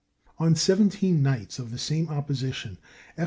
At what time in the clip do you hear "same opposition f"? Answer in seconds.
1.77-3.19